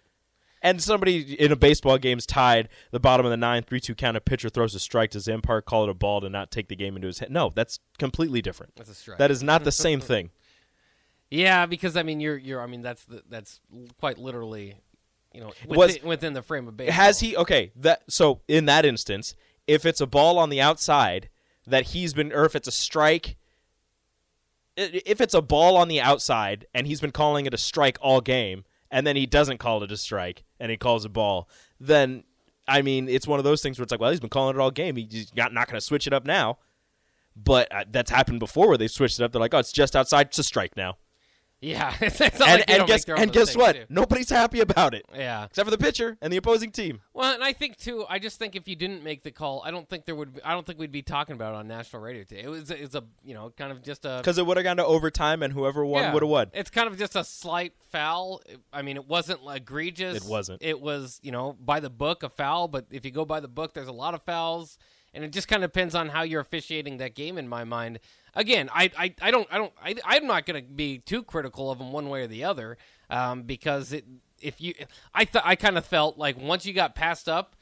And 0.62 0.82
somebody 0.82 1.40
in 1.40 1.52
a 1.52 1.56
baseball 1.56 1.96
game's 1.96 2.26
tied, 2.26 2.68
the 2.90 3.00
bottom 3.00 3.24
of 3.24 3.30
the 3.30 3.36
nine, 3.38 3.62
three 3.62 3.80
two 3.80 3.94
count. 3.94 4.16
A 4.16 4.20
pitcher 4.20 4.50
throws 4.50 4.74
a 4.74 4.80
strike 4.80 5.10
to 5.12 5.18
Zampart, 5.18 5.64
call 5.64 5.84
it 5.84 5.90
a 5.90 5.94
ball 5.94 6.20
to 6.20 6.28
not 6.28 6.50
take 6.50 6.68
the 6.68 6.76
game 6.76 6.96
into 6.96 7.06
his 7.06 7.18
head. 7.18 7.30
No, 7.30 7.50
that's 7.54 7.78
completely 7.98 8.42
different. 8.42 8.76
That's 8.76 8.90
a 8.90 8.94
strike. 8.94 9.18
That 9.18 9.30
is 9.30 9.42
not 9.42 9.64
the 9.64 9.72
same 9.72 10.00
thing. 10.00 10.30
Yeah, 11.32 11.66
because 11.66 11.96
I 11.96 12.02
mean, 12.02 12.18
you're 12.18 12.36
you're. 12.36 12.60
I 12.60 12.66
mean, 12.66 12.82
that's 12.82 13.04
the, 13.04 13.22
that's 13.28 13.60
quite 14.00 14.18
literally, 14.18 14.74
you 15.32 15.40
know, 15.40 15.52
within, 15.66 15.76
Was- 15.78 16.02
within 16.02 16.32
the 16.32 16.42
frame 16.42 16.66
of 16.68 16.76
baseball. 16.76 16.94
Has 16.94 17.20
he 17.20 17.36
okay? 17.36 17.72
That 17.76 18.02
so 18.08 18.40
in 18.48 18.66
that 18.66 18.84
instance, 18.84 19.34
if 19.66 19.86
it's 19.86 20.00
a 20.00 20.06
ball 20.06 20.38
on 20.38 20.50
the 20.50 20.60
outside 20.60 21.28
that 21.66 21.86
he's 21.88 22.14
been, 22.14 22.32
or 22.32 22.44
if 22.44 22.56
it's 22.56 22.68
a 22.68 22.72
strike, 22.72 23.36
if 24.76 25.20
it's 25.20 25.34
a 25.34 25.42
ball 25.42 25.76
on 25.76 25.88
the 25.88 26.00
outside 26.00 26.66
and 26.74 26.86
he's 26.86 27.00
been 27.00 27.12
calling 27.12 27.46
it 27.46 27.54
a 27.54 27.58
strike 27.58 27.98
all 28.00 28.20
game, 28.20 28.64
and 28.90 29.06
then 29.06 29.16
he 29.16 29.26
doesn't 29.26 29.58
call 29.58 29.82
it 29.82 29.92
a 29.92 29.96
strike 29.96 30.44
and 30.58 30.70
he 30.70 30.76
calls 30.76 31.04
a 31.04 31.08
ball, 31.08 31.48
then 31.78 32.24
I 32.66 32.82
mean 32.82 33.08
it's 33.08 33.26
one 33.26 33.38
of 33.38 33.44
those 33.44 33.62
things 33.62 33.78
where 33.78 33.84
it's 33.84 33.92
like, 33.92 34.00
well, 34.00 34.10
he's 34.10 34.20
been 34.20 34.30
calling 34.30 34.56
it 34.56 34.60
all 34.60 34.70
game. 34.70 34.96
He's 34.96 35.32
not 35.36 35.52
not 35.52 35.68
going 35.68 35.76
to 35.76 35.80
switch 35.80 36.06
it 36.06 36.12
up 36.12 36.24
now. 36.24 36.58
But 37.36 37.72
uh, 37.72 37.84
that's 37.88 38.10
happened 38.10 38.40
before 38.40 38.68
where 38.68 38.76
they 38.76 38.88
switched 38.88 39.20
it 39.20 39.22
up. 39.22 39.32
They're 39.32 39.40
like, 39.40 39.54
oh, 39.54 39.58
it's 39.58 39.72
just 39.72 39.94
outside. 39.94 40.26
It's 40.26 40.38
a 40.40 40.42
strike 40.42 40.76
now. 40.76 40.98
Yeah, 41.60 41.94
it's 42.00 42.20
and 42.20 42.40
like 42.40 42.64
and 42.70 42.86
guess 42.86 43.00
make 43.00 43.04
their 43.04 43.16
own 43.16 43.22
and 43.22 43.32
guess 43.32 43.54
what? 43.54 43.76
too. 43.76 43.84
Nobody's 43.90 44.30
happy 44.30 44.60
about 44.60 44.94
it 44.94 45.04
Yeah. 45.14 45.44
except 45.44 45.66
for 45.66 45.70
the 45.70 45.78
pitcher 45.78 46.16
and 46.22 46.32
the 46.32 46.38
opposing 46.38 46.70
team. 46.70 47.00
Well, 47.12 47.34
and 47.34 47.44
I 47.44 47.52
think 47.52 47.76
too. 47.76 48.06
I 48.08 48.18
just 48.18 48.38
think 48.38 48.56
if 48.56 48.66
you 48.66 48.76
didn't 48.76 49.04
make 49.04 49.22
the 49.24 49.30
call, 49.30 49.62
I 49.64 49.70
don't 49.70 49.88
think 49.88 50.06
there 50.06 50.14
would. 50.14 50.34
Be, 50.36 50.42
I 50.42 50.52
don't 50.52 50.66
think 50.66 50.78
we'd 50.78 50.90
be 50.90 51.02
talking 51.02 51.34
about 51.34 51.54
it 51.54 51.58
on 51.58 51.68
national 51.68 52.00
radio 52.02 52.24
today. 52.24 52.42
It 52.42 52.48
was. 52.48 52.70
It's 52.70 52.94
a. 52.94 53.04
You 53.22 53.34
know, 53.34 53.52
kind 53.56 53.72
of 53.72 53.82
just 53.82 54.06
a. 54.06 54.18
Because 54.18 54.38
it 54.38 54.46
would 54.46 54.56
have 54.56 54.64
gone 54.64 54.78
to 54.78 54.86
overtime, 54.86 55.42
and 55.42 55.52
whoever 55.52 55.84
won 55.84 56.04
yeah, 56.04 56.14
would 56.14 56.22
have 56.22 56.30
won. 56.30 56.50
It's 56.54 56.70
kind 56.70 56.88
of 56.88 56.98
just 56.98 57.14
a 57.14 57.24
slight 57.24 57.74
foul. 57.90 58.40
I 58.72 58.80
mean, 58.80 58.96
it 58.96 59.06
wasn't 59.06 59.40
egregious. 59.46 60.16
It 60.16 60.24
wasn't. 60.30 60.62
It 60.62 60.80
was, 60.80 61.20
you 61.22 61.32
know, 61.32 61.56
by 61.60 61.80
the 61.80 61.90
book 61.90 62.22
a 62.22 62.30
foul. 62.30 62.68
But 62.68 62.86
if 62.90 63.04
you 63.04 63.10
go 63.10 63.26
by 63.26 63.40
the 63.40 63.48
book, 63.48 63.74
there's 63.74 63.88
a 63.88 63.92
lot 63.92 64.14
of 64.14 64.22
fouls, 64.22 64.78
and 65.14 65.24
it 65.24 65.32
just 65.32 65.48
kind 65.48 65.64
of 65.64 65.72
depends 65.72 65.94
on 65.94 66.08
how 66.10 66.22
you're 66.22 66.40
officiating 66.40 66.98
that 66.98 67.14
game. 67.14 67.38
In 67.38 67.48
my 67.48 67.64
mind, 67.64 67.98
again, 68.34 68.68
I, 68.74 68.90
I, 68.98 69.14
I 69.20 69.30
don't, 69.30 69.48
I 69.50 69.58
don't, 69.58 69.72
I, 69.82 69.94
I'm 70.04 70.26
not 70.26 70.46
going 70.46 70.62
to 70.62 70.68
be 70.70 70.98
too 70.98 71.22
critical 71.22 71.70
of 71.70 71.78
them 71.78 71.92
one 71.92 72.08
way 72.08 72.22
or 72.22 72.26
the 72.26 72.44
other, 72.44 72.76
um, 73.08 73.42
because 73.42 73.92
it, 73.92 74.04
if 74.40 74.60
you, 74.60 74.74
I, 75.14 75.24
th- 75.24 75.44
I 75.46 75.56
kind 75.56 75.76
of 75.78 75.84
felt 75.84 76.16
like 76.18 76.38
once 76.40 76.64
you 76.66 76.72
got 76.72 76.94
passed 76.94 77.28
up. 77.28 77.56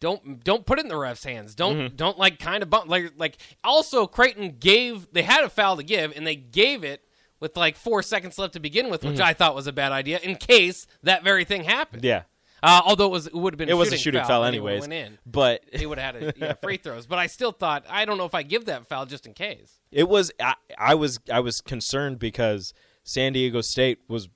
Don't 0.00 0.42
don't 0.42 0.66
put 0.66 0.80
it 0.80 0.82
in 0.84 0.88
the 0.88 0.96
ref's 0.96 1.22
hands. 1.22 1.54
Don't 1.54 1.76
Mm-hmm. 1.76 1.94
don't 1.94 2.18
like 2.18 2.40
kind 2.40 2.64
of 2.64 2.68
bump 2.68 2.88
like 2.90 3.12
like. 3.16 3.36
Also, 3.62 4.08
Creighton 4.08 4.56
gave 4.58 5.06
they 5.12 5.22
had 5.22 5.44
a 5.44 5.48
foul 5.48 5.76
to 5.76 5.84
give 5.84 6.12
and 6.16 6.26
they 6.26 6.34
gave 6.34 6.82
it 6.82 7.04
with 7.38 7.56
like 7.56 7.76
four 7.76 8.02
seconds 8.02 8.36
left 8.36 8.54
to 8.54 8.58
begin 8.58 8.90
with, 8.90 9.04
which 9.04 9.20
I 9.20 9.32
thought 9.32 9.54
was 9.54 9.68
a 9.68 9.72
bad 9.72 9.92
idea 9.92 10.18
in 10.18 10.34
case 10.34 10.88
that 11.04 11.22
very 11.22 11.44
thing 11.44 11.62
happened. 11.62 12.02
Mm-hmm. 12.02 12.06
Yeah. 12.08 12.22
Uh, 12.62 12.80
although 12.84 13.06
it 13.06 13.10
was 13.10 13.26
it 13.26 13.34
would 13.34 13.54
have 13.54 13.58
been 13.58 13.68
It 13.68 13.76
was 13.76 13.92
a 13.92 13.96
shooting 13.98 14.22
foul, 14.24 14.42
he 14.42 14.48
anyways. 14.48 14.82
Went 14.82 14.92
in. 14.92 15.18
But 15.26 15.64
He 15.72 15.84
would 15.86 15.98
have 15.98 16.14
had 16.14 16.22
a, 16.22 16.34
yeah, 16.38 16.52
free 16.54 16.76
throws. 16.76 17.06
But 17.06 17.18
I 17.18 17.26
still 17.26 17.52
thought 17.52 17.84
I 17.90 18.04
don't 18.04 18.18
know 18.18 18.24
if 18.26 18.34
I 18.34 18.42
give 18.44 18.66
that 18.66 18.86
foul 18.86 19.06
just 19.06 19.26
in 19.26 19.34
case. 19.34 19.80
It 19.90 20.08
was 20.08 20.30
I, 20.40 20.54
I 20.78 20.94
was 20.94 21.18
I 21.32 21.40
was 21.40 21.60
concerned 21.60 22.18
because 22.18 22.72
San 23.04 23.32
Diego 23.32 23.60
State 23.62 23.98
was 24.08 24.28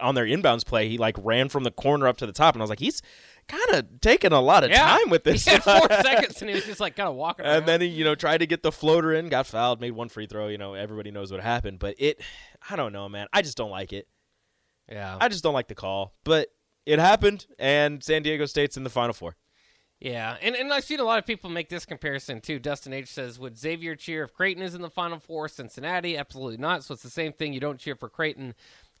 on 0.00 0.14
their 0.14 0.24
inbounds 0.24 0.64
play. 0.64 0.88
He 0.88 0.96
like 0.96 1.16
ran 1.22 1.50
from 1.50 1.64
the 1.64 1.70
corner 1.70 2.06
up 2.08 2.16
to 2.18 2.26
the 2.26 2.32
top, 2.32 2.54
and 2.54 2.62
I 2.62 2.64
was 2.64 2.70
like, 2.70 2.78
he's 2.80 3.02
kind 3.46 3.74
of 3.74 4.00
taking 4.00 4.32
a 4.32 4.40
lot 4.40 4.64
of 4.64 4.70
Yeah. 4.70 4.78
time 4.96 5.10
with 5.10 5.24
this. 5.24 5.44
He 5.44 5.50
had 5.50 5.62
four 5.62 5.86
seconds, 6.02 6.40
and 6.40 6.48
he 6.48 6.54
was 6.54 6.64
just 6.64 6.80
like 6.80 6.96
kind 6.96 7.10
of 7.10 7.14
walking. 7.14 7.44
around. 7.44 7.56
and 7.58 7.66
then 7.66 7.82
he 7.82 7.88
you 7.88 8.02
know 8.04 8.14
tried 8.14 8.38
to 8.38 8.46
get 8.46 8.62
the 8.62 8.72
floater 8.72 9.12
in, 9.12 9.28
got 9.28 9.46
fouled, 9.46 9.82
made 9.82 9.90
one 9.90 10.08
free 10.08 10.26
throw. 10.26 10.48
You 10.48 10.56
know 10.56 10.72
everybody 10.72 11.10
knows 11.10 11.30
what 11.30 11.42
happened, 11.42 11.78
but 11.78 11.94
it 11.98 12.22
I 12.70 12.76
don't 12.76 12.94
know, 12.94 13.06
man. 13.08 13.26
I 13.34 13.42
just 13.42 13.58
don't 13.58 13.70
like 13.70 13.92
it. 13.92 14.08
yeah, 14.90 15.18
I 15.20 15.28
just 15.28 15.42
don't 15.44 15.52
like 15.54 15.68
the 15.68 15.74
call, 15.74 16.14
but 16.24 16.48
it 16.86 16.98
happened, 16.98 17.46
and 17.58 18.02
San 18.02 18.22
Diego 18.22 18.46
State's 18.46 18.76
in 18.76 18.84
the 18.84 18.90
final 18.90 19.12
four. 19.12 19.36
Yeah, 20.00 20.36
and, 20.42 20.54
and 20.54 20.72
I've 20.72 20.84
seen 20.84 21.00
a 21.00 21.04
lot 21.04 21.18
of 21.18 21.26
people 21.26 21.48
make 21.48 21.68
this 21.68 21.86
comparison 21.86 22.40
too. 22.40 22.58
Dustin 22.58 22.92
H 22.92 23.08
says, 23.08 23.38
"Would 23.38 23.58
Xavier 23.58 23.96
cheer 23.96 24.24
if 24.24 24.32
Creighton 24.34 24.62
is 24.62 24.74
in 24.74 24.82
the 24.82 24.90
Final 24.90 25.18
Four? 25.18 25.48
Cincinnati, 25.48 26.16
absolutely 26.16 26.58
not. 26.58 26.84
So 26.84 26.94
it's 26.94 27.02
the 27.02 27.10
same 27.10 27.32
thing. 27.32 27.52
You 27.52 27.60
don't 27.60 27.80
cheer 27.80 27.96
for 27.96 28.08
Creighton. 28.08 28.54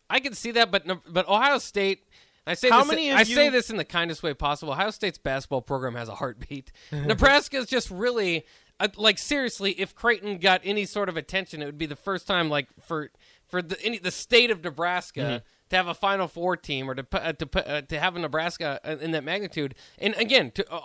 I 0.08 0.20
can 0.20 0.34
see 0.34 0.52
that, 0.52 0.70
but 0.70 0.84
but 1.10 1.28
Ohio 1.28 1.58
State. 1.58 2.08
I 2.48 2.54
say 2.54 2.70
How 2.70 2.80
this, 2.80 2.88
many 2.88 3.12
I 3.12 3.24
say 3.24 3.48
this 3.48 3.70
in 3.70 3.76
the 3.76 3.84
kindest 3.84 4.22
way 4.22 4.32
possible. 4.32 4.72
Ohio 4.72 4.90
State's 4.90 5.18
basketball 5.18 5.62
program 5.62 5.96
has 5.96 6.08
a 6.08 6.14
heartbeat. 6.14 6.70
Nebraska 6.92 7.56
is 7.56 7.66
just 7.66 7.90
really 7.90 8.46
uh, 8.78 8.88
like 8.96 9.18
seriously. 9.18 9.72
If 9.72 9.94
Creighton 9.94 10.38
got 10.38 10.60
any 10.64 10.86
sort 10.86 11.08
of 11.08 11.16
attention, 11.16 11.60
it 11.60 11.66
would 11.66 11.78
be 11.78 11.86
the 11.86 11.96
first 11.96 12.26
time 12.26 12.48
like 12.48 12.68
for 12.80 13.10
for 13.48 13.62
the 13.62 13.80
any, 13.84 13.98
the 13.98 14.10
state 14.10 14.50
of 14.50 14.62
Nebraska 14.62 15.20
Mm-hmm. 15.20 15.46
To 15.70 15.76
have 15.76 15.88
a 15.88 15.94
Final 15.94 16.28
Four 16.28 16.56
team 16.56 16.88
or 16.88 16.94
to 16.94 17.06
uh, 17.12 17.32
to 17.32 17.68
uh, 17.68 17.80
to 17.82 17.98
have 17.98 18.14
a 18.16 18.20
Nebraska 18.20 18.80
uh, 18.84 18.96
in 19.00 19.10
that 19.12 19.24
magnitude. 19.24 19.74
And 19.98 20.14
again, 20.14 20.52
to 20.52 20.72
uh, 20.72 20.80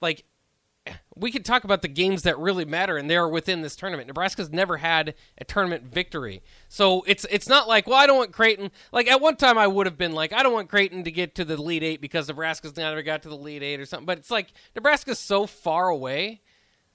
like 0.00 0.24
we 1.14 1.30
could 1.30 1.44
talk 1.44 1.64
about 1.64 1.82
the 1.82 1.88
games 1.88 2.22
that 2.22 2.38
really 2.38 2.64
matter, 2.64 2.96
and 2.96 3.08
they're 3.08 3.28
within 3.28 3.62
this 3.62 3.76
tournament. 3.76 4.06
Nebraska's 4.06 4.50
never 4.50 4.76
had 4.76 5.14
a 5.38 5.44
tournament 5.44 5.84
victory, 5.84 6.42
so 6.68 7.02
it's 7.06 7.24
it's 7.30 7.48
not 7.48 7.68
like, 7.68 7.86
well, 7.86 7.98
I 7.98 8.06
don't 8.06 8.18
want 8.18 8.32
Creighton. 8.32 8.70
Like 8.92 9.08
at 9.08 9.20
one 9.20 9.36
time, 9.36 9.58
I 9.58 9.66
would 9.66 9.86
have 9.86 9.98
been 9.98 10.12
like, 10.12 10.32
I 10.32 10.42
don't 10.42 10.52
want 10.52 10.68
Creighton 10.68 11.04
to 11.04 11.10
get 11.10 11.34
to 11.36 11.44
the 11.44 11.54
Elite 11.54 11.82
Eight 11.82 12.00
because 12.00 12.28
Nebraska's 12.28 12.76
never 12.76 13.02
got 13.02 13.22
to 13.22 13.28
the 13.28 13.36
Elite 13.36 13.62
Eight 13.62 13.80
or 13.80 13.86
something. 13.86 14.06
But 14.06 14.18
it's 14.18 14.30
like 14.30 14.52
Nebraska's 14.74 15.18
so 15.18 15.46
far 15.46 15.88
away 15.88 16.42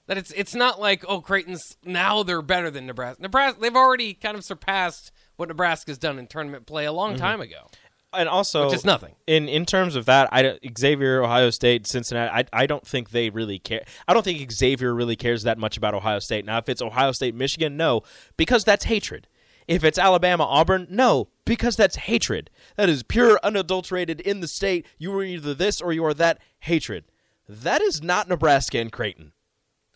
that 0.06 0.18
it's 0.18 0.32
it's 0.32 0.54
not 0.54 0.80
like, 0.80 1.04
oh, 1.08 1.20
Creighton's 1.20 1.76
now 1.84 2.22
they're 2.22 2.42
better 2.42 2.70
than 2.70 2.86
Nebraska. 2.86 3.22
Nebraska 3.22 3.60
they've 3.60 3.76
already 3.76 4.14
kind 4.14 4.36
of 4.36 4.44
surpassed 4.44 5.12
what 5.36 5.48
Nebraska's 5.48 5.98
done 5.98 6.18
in 6.18 6.26
tournament 6.26 6.66
play 6.66 6.84
a 6.84 6.92
long 6.92 7.12
mm-hmm. 7.12 7.20
time 7.20 7.40
ago. 7.40 7.68
And 8.14 8.28
also, 8.28 8.66
Which 8.66 8.74
is 8.74 8.84
nothing. 8.84 9.14
in 9.26 9.48
in 9.48 9.64
terms 9.64 9.96
of 9.96 10.04
that. 10.04 10.28
I 10.32 10.58
Xavier, 10.78 11.22
Ohio 11.22 11.48
State, 11.48 11.86
Cincinnati. 11.86 12.30
I 12.30 12.62
I 12.62 12.66
don't 12.66 12.86
think 12.86 13.10
they 13.10 13.30
really 13.30 13.58
care. 13.58 13.84
I 14.06 14.12
don't 14.12 14.22
think 14.22 14.52
Xavier 14.52 14.92
really 14.92 15.16
cares 15.16 15.44
that 15.44 15.56
much 15.56 15.78
about 15.78 15.94
Ohio 15.94 16.18
State. 16.18 16.44
Now, 16.44 16.58
if 16.58 16.68
it's 16.68 16.82
Ohio 16.82 17.12
State, 17.12 17.34
Michigan, 17.34 17.78
no, 17.78 18.02
because 18.36 18.64
that's 18.64 18.84
hatred. 18.84 19.28
If 19.66 19.82
it's 19.84 19.98
Alabama, 19.98 20.44
Auburn, 20.44 20.86
no, 20.90 21.28
because 21.44 21.76
that's 21.76 21.96
hatred. 21.96 22.50
That 22.76 22.88
is 22.88 23.02
pure, 23.02 23.38
unadulterated 23.42 24.20
in 24.20 24.40
the 24.40 24.48
state. 24.48 24.86
You 24.98 25.14
are 25.16 25.22
either 25.22 25.54
this 25.54 25.80
or 25.80 25.92
you 25.92 26.04
are 26.04 26.14
that 26.14 26.38
hatred. 26.60 27.04
That 27.48 27.80
is 27.80 28.02
not 28.02 28.28
Nebraska 28.28 28.78
and 28.78 28.92
Creighton. 28.92 29.32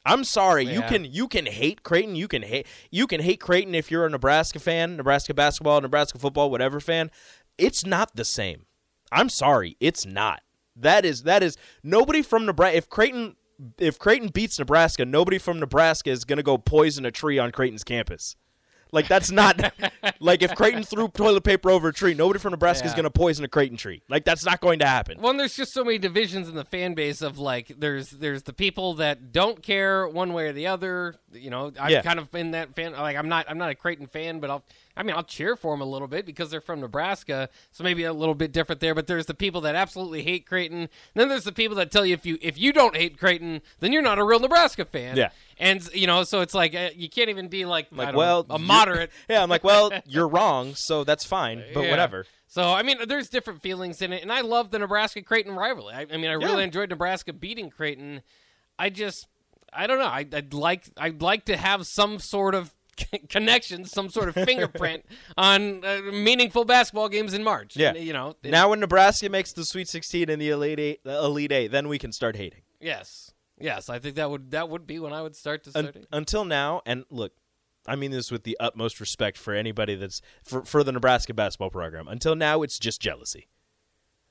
I'm 0.06 0.22
sorry. 0.22 0.64
You 0.64 0.82
can 0.82 1.04
you 1.04 1.26
can 1.26 1.46
hate 1.46 1.82
Creighton. 1.82 2.14
You 2.14 2.28
can 2.28 2.42
hate 2.42 2.66
you 2.90 3.06
can 3.06 3.20
hate 3.20 3.40
Creighton 3.40 3.74
if 3.74 3.90
you're 3.90 4.06
a 4.06 4.10
Nebraska 4.10 4.60
fan, 4.60 4.96
Nebraska 4.96 5.34
basketball, 5.34 5.80
Nebraska 5.80 6.18
football, 6.18 6.50
whatever 6.50 6.78
fan. 6.78 7.10
It's 7.58 7.84
not 7.84 8.14
the 8.14 8.24
same. 8.24 8.66
I'm 9.10 9.28
sorry. 9.28 9.76
It's 9.80 10.06
not. 10.06 10.42
That 10.76 11.04
is 11.04 11.24
that 11.24 11.42
is 11.42 11.56
nobody 11.82 12.22
from 12.22 12.46
Nebraska. 12.46 12.76
If 12.76 12.88
Creighton 12.88 13.34
if 13.78 13.98
Creighton 13.98 14.28
beats 14.28 14.58
Nebraska, 14.58 15.04
nobody 15.04 15.38
from 15.38 15.58
Nebraska 15.58 16.10
is 16.10 16.24
going 16.24 16.36
to 16.36 16.42
go 16.42 16.56
poison 16.56 17.04
a 17.04 17.10
tree 17.10 17.38
on 17.38 17.50
Creighton's 17.50 17.84
campus. 17.84 18.36
Like 18.92 19.08
that's 19.08 19.30
not 19.30 19.72
like 20.20 20.42
if 20.42 20.54
Creighton 20.54 20.82
threw 20.84 21.08
toilet 21.08 21.42
paper 21.42 21.70
over 21.70 21.88
a 21.88 21.92
tree, 21.92 22.14
nobody 22.14 22.38
from 22.38 22.52
Nebraska 22.52 22.86
is 22.86 22.92
going 22.94 23.04
to 23.04 23.10
poison 23.10 23.44
a 23.44 23.48
Creighton 23.48 23.76
tree. 23.76 24.02
Like 24.08 24.24
that's 24.24 24.44
not 24.44 24.60
going 24.60 24.78
to 24.78 24.86
happen. 24.86 25.20
Well, 25.20 25.30
and 25.30 25.40
there's 25.40 25.56
just 25.56 25.72
so 25.72 25.84
many 25.84 25.98
divisions 25.98 26.48
in 26.48 26.54
the 26.54 26.64
fan 26.64 26.94
base 26.94 27.20
of 27.20 27.38
like 27.38 27.72
there's 27.78 28.10
there's 28.10 28.44
the 28.44 28.52
people 28.52 28.94
that 28.94 29.32
don't 29.32 29.62
care 29.62 30.06
one 30.08 30.32
way 30.32 30.48
or 30.48 30.52
the 30.52 30.68
other. 30.68 31.16
You 31.32 31.50
know, 31.50 31.72
I'm 31.78 31.90
Yeah. 31.90 32.02
kind 32.02 32.18
of 32.18 32.32
in 32.34 32.52
that 32.52 32.74
fan. 32.74 32.92
Like 32.92 33.16
I'm 33.16 33.28
not 33.28 33.46
I'm 33.48 33.58
not 33.58 33.70
a 33.70 33.74
Creighton 33.74 34.06
fan, 34.06 34.38
but 34.40 34.50
I'll 34.50 34.62
I 34.96 35.02
mean 35.02 35.14
I'll 35.14 35.22
cheer 35.24 35.56
for 35.56 35.72
them 35.74 35.80
a 35.80 35.84
little 35.84 36.08
bit 36.08 36.24
because 36.26 36.50
they're 36.50 36.60
from 36.60 36.80
Nebraska, 36.80 37.48
so 37.70 37.84
maybe 37.84 38.04
a 38.04 38.12
little 38.12 38.34
bit 38.34 38.52
different 38.52 38.80
there. 38.80 38.94
But 38.94 39.06
there's 39.06 39.26
the 39.26 39.34
people 39.34 39.60
that 39.62 39.74
absolutely 39.74 40.22
hate 40.22 40.46
Creighton. 40.46 40.78
and 40.80 40.88
then 41.14 41.28
there's 41.28 41.44
the 41.44 41.52
people 41.52 41.76
that 41.76 41.90
tell 41.90 42.06
you 42.06 42.14
if 42.14 42.24
you 42.24 42.38
if 42.40 42.58
you 42.58 42.72
don't 42.72 42.96
hate 42.96 43.18
Creighton, 43.18 43.60
then 43.80 43.92
you're 43.92 44.02
not 44.02 44.18
a 44.18 44.24
real 44.24 44.40
Nebraska 44.40 44.84
fan. 44.84 45.16
Yeah. 45.16 45.30
and 45.58 45.86
you 45.94 46.06
know, 46.06 46.24
so 46.24 46.40
it's 46.40 46.54
like 46.54 46.74
uh, 46.74 46.90
you 46.94 47.08
can't 47.08 47.28
even 47.30 47.48
be 47.48 47.64
like, 47.64 47.88
Like, 47.90 48.14
well, 48.16 48.46
a 48.50 48.58
moderate. 48.58 49.10
Yeah, 49.28 49.42
I'm 49.42 49.48
like, 49.50 49.64
well, 49.64 49.92
you're 50.06 50.28
wrong, 50.28 50.74
so 50.74 51.04
that's 51.04 51.24
fine, 51.24 51.62
but 51.74 51.84
Yeah. 51.84 51.90
whatever. 51.90 52.26
So 52.48 52.62
I 52.72 52.82
mean, 52.82 52.98
there's 53.06 53.28
different 53.28 53.60
feelings 53.60 54.00
in 54.00 54.12
it, 54.12 54.22
and 54.22 54.32
I 54.32 54.40
love 54.40 54.70
the 54.70 54.78
Nebraska 54.78 55.20
Creighton 55.22 55.54
rivalry. 55.54 55.94
I, 55.94 56.06
I 56.10 56.16
mean, 56.16 56.30
I 56.30 56.34
really 56.34 56.64
enjoyed 56.64 56.88
Nebraska 56.90 57.32
beating 57.32 57.70
Creighton. 57.70 58.22
I 58.78 58.88
just, 58.88 59.26
I 59.72 59.86
don't 59.86 59.98
know. 59.98 60.04
I, 60.06 60.26
I'd 60.32 60.54
like, 60.54 60.84
I'd 60.96 61.20
like 61.22 61.46
to 61.46 61.56
have 61.56 61.86
some 61.86 62.18
sort 62.18 62.54
of 62.54 62.72
connection, 63.28 63.84
some 63.84 64.08
sort 64.08 64.28
of 64.28 64.34
fingerprint 64.34 65.04
on 65.36 65.84
uh, 65.84 66.00
meaningful 66.12 66.64
basketball 66.64 67.08
games 67.08 67.34
in 67.34 67.42
March. 67.44 67.76
Yeah. 67.76 67.94
You 67.94 68.12
know. 68.12 68.36
it- 68.42 68.50
Now, 68.50 68.70
when 68.70 68.80
Nebraska 68.80 69.28
makes 69.28 69.52
the 69.52 69.64
Sweet 69.64 69.88
16 69.88 70.28
and 70.30 70.40
the 70.40 70.50
Elite 70.50 70.80
Eight, 70.80 71.04
the 71.04 71.16
Elite 71.18 71.52
Eight, 71.52 71.68
then 71.70 71.88
we 71.88 71.98
can 71.98 72.12
start 72.12 72.36
hating. 72.36 72.62
yes, 72.80 73.32
yes. 73.58 73.88
I 73.88 73.98
think 73.98 74.16
that 74.16 74.30
would 74.30 74.50
that 74.52 74.68
would 74.68 74.86
be 74.86 74.98
when 74.98 75.12
I 75.12 75.22
would 75.22 75.36
start 75.36 75.64
to 75.64 75.68
Un- 75.70 75.72
start. 75.84 75.94
hating. 75.94 76.06
until 76.12 76.44
now, 76.44 76.82
and 76.86 77.04
look, 77.10 77.32
I 77.86 77.96
mean 77.96 78.10
this 78.10 78.30
with 78.30 78.42
the 78.44 78.56
utmost 78.60 78.98
respect 79.00 79.38
for 79.38 79.54
anybody 79.54 79.94
that's 79.94 80.20
for, 80.44 80.64
for 80.64 80.82
the 80.82 80.92
Nebraska 80.92 81.32
basketball 81.34 81.70
program. 81.70 82.08
Until 82.08 82.34
now, 82.34 82.62
it's 82.62 82.78
just 82.78 83.00
jealousy. 83.00 83.48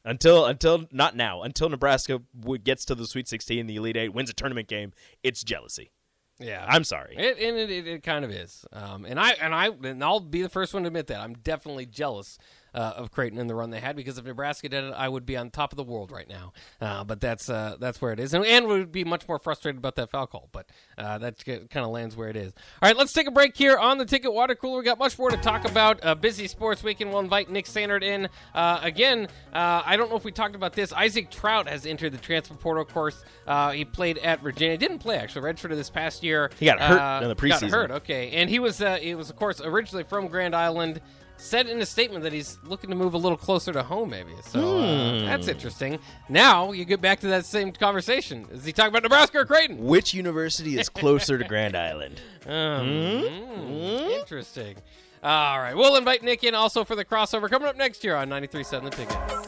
Until 0.03 0.45
until 0.45 0.85
not 0.91 1.15
now, 1.15 1.41
until 1.41 1.67
Nebraska 1.69 2.21
gets 2.63 2.85
to 2.85 2.93
the 2.95 3.07
Sweet 3.07 3.27
16, 3.27 3.65
the 3.65 3.75
Elite 3.77 3.97
Eight, 3.97 4.13
wins 4.13 4.29
a 4.29 4.33
tournament 4.33 4.67
game, 4.67 4.93
it's 5.23 5.43
jealousy. 5.43 5.91
Yeah, 6.39 6.65
I'm 6.67 6.83
sorry. 6.83 7.15
It, 7.17 7.39
and 7.39 7.57
it, 7.57 7.87
it, 7.87 8.03
kind 8.03 8.25
of 8.25 8.31
is. 8.31 8.65
Um, 8.73 9.05
and 9.05 9.19
I 9.19 9.31
and 9.31 9.55
I 9.55 9.67
and 9.67 10.03
I'll 10.03 10.19
be 10.19 10.41
the 10.41 10.49
first 10.49 10.73
one 10.73 10.83
to 10.83 10.87
admit 10.87 11.07
that 11.07 11.21
I'm 11.21 11.33
definitely 11.33 11.85
jealous 11.85 12.37
uh, 12.75 12.93
of 12.97 13.11
Creighton 13.11 13.39
and 13.39 13.49
the 13.49 13.55
run 13.55 13.69
they 13.71 13.79
had 13.79 13.95
because 13.95 14.17
if 14.17 14.25
Nebraska 14.25 14.67
did 14.69 14.83
it, 14.83 14.93
I 14.95 15.07
would 15.07 15.25
be 15.25 15.37
on 15.37 15.49
top 15.49 15.71
of 15.71 15.77
the 15.77 15.83
world 15.83 16.11
right 16.11 16.27
now. 16.27 16.53
Uh, 16.81 17.03
but 17.03 17.21
that's 17.21 17.49
uh, 17.49 17.77
that's 17.79 18.01
where 18.01 18.11
it 18.11 18.19
is, 18.19 18.33
and, 18.33 18.45
and 18.45 18.67
would 18.67 18.91
be 18.91 19.03
much 19.03 19.27
more 19.27 19.39
frustrated 19.39 19.77
about 19.77 19.95
that 19.95 20.11
foul 20.11 20.27
call. 20.27 20.49
But 20.51 20.67
uh, 20.97 21.17
that 21.19 21.43
kind 21.45 21.85
of 21.85 21.89
lands 21.89 22.15
where 22.15 22.29
it 22.29 22.35
is. 22.35 22.53
All 22.81 22.89
right, 22.89 22.97
let's 22.97 23.13
take 23.13 23.27
a 23.27 23.31
break 23.31 23.55
here 23.55 23.77
on 23.77 23.97
the 23.97 24.05
Ticket 24.05 24.33
Water 24.33 24.55
Cooler. 24.55 24.79
We 24.79 24.83
got 24.83 24.99
much 24.99 25.17
more 25.17 25.29
to 25.29 25.37
talk 25.37 25.65
about. 25.65 26.03
Uh, 26.03 26.15
busy 26.15 26.47
sports 26.47 26.83
weekend. 26.83 27.11
We'll 27.11 27.21
invite 27.21 27.49
Nick 27.49 27.65
Sandard 27.65 28.03
in 28.03 28.27
uh, 28.53 28.79
again. 28.83 29.27
Uh, 29.53 29.81
I 29.85 29.95
don't 29.95 30.09
know 30.09 30.17
if 30.17 30.25
we 30.25 30.31
talked 30.31 30.55
about 30.55 30.73
this. 30.73 30.91
Isaac 30.91 31.31
Traudt 31.31 31.67
has 31.67 31.85
entered 31.85 32.11
the 32.11 32.17
transfer 32.17 32.55
portal. 32.55 32.83
Of 32.83 32.89
course, 32.89 33.23
uh, 33.47 33.71
he 33.71 33.85
played 33.85 34.17
at 34.17 34.41
Virginia. 34.41 34.77
Didn't 34.77 34.99
play 34.99 35.17
actually. 35.17 35.49
Redshirted 35.53 35.75
this 35.75 35.89
past 35.89 36.23
year. 36.23 36.51
He 36.59 36.65
got 36.65 36.79
hurt 36.79 37.23
in 37.23 37.29
the 37.29 37.35
preseason. 37.35 37.61
Got 37.61 37.71
hurt. 37.71 37.91
Okay, 37.91 38.31
and 38.31 38.49
he 38.49 38.59
was 38.59 38.81
uh, 38.81 38.97
he 38.97 39.15
was 39.15 39.29
of 39.29 39.37
course 39.37 39.61
originally 39.61 40.03
from 40.03 40.27
Grand 40.27 40.55
Island. 40.55 40.99
Said 41.37 41.67
in 41.67 41.79
a 41.81 41.85
statement 41.85 42.23
that 42.23 42.31
he's 42.33 42.57
looking 42.63 42.89
to 42.89 42.95
move 42.95 43.13
a 43.13 43.17
little 43.17 43.37
closer 43.37 43.73
to 43.73 43.83
home, 43.83 44.09
maybe. 44.09 44.31
So 44.43 44.77
uh, 44.79 45.19
Hmm. 45.19 45.25
that's 45.25 45.47
interesting. 45.47 45.99
Now 46.29 46.71
you 46.71 46.85
get 46.85 47.01
back 47.01 47.19
to 47.21 47.27
that 47.27 47.45
same 47.45 47.71
conversation. 47.71 48.45
Is 48.51 48.63
he 48.65 48.71
talking 48.71 48.89
about 48.89 49.03
Nebraska 49.03 49.39
or 49.39 49.45
Creighton? 49.45 49.83
Which 49.85 50.13
university 50.13 50.79
is 50.79 50.87
closer 50.89 51.37
to 51.37 51.43
Grand 51.43 51.75
Island? 51.75 52.21
Um, 52.47 53.23
mm, 53.23 54.09
Interesting. 54.19 54.75
All 55.23 55.59
right, 55.59 55.75
we'll 55.75 55.95
invite 55.95 56.21
Nick 56.21 56.43
in 56.43 56.53
also 56.53 56.83
for 56.83 56.95
the 56.95 57.03
crossover 57.03 57.49
coming 57.49 57.67
up 57.67 57.75
next 57.75 58.03
year 58.03 58.15
on 58.15 58.29
93.7 58.29 58.83
The 58.83 58.89
Ticket. 58.91 59.44